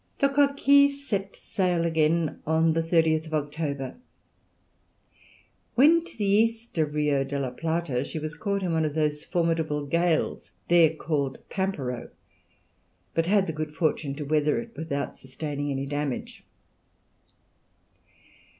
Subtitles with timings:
[0.17, 3.97] The Coquille set sail again on the 30th October.
[5.75, 8.95] When to the east of Rio de la Plata she was caught in one of
[8.95, 12.09] those formidable gales, there called pampero,
[13.13, 16.43] but had the good fortune to weather it without sustaining any damage.